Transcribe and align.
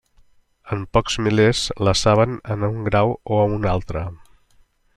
Uns 0.75 0.87
pocs 0.97 1.17
milers 1.25 1.61
la 1.87 1.93
saben 2.01 2.33
en 2.55 2.65
un 2.69 2.79
grau 2.89 3.13
o 3.37 3.43
un 3.59 3.69
altre. 3.75 4.07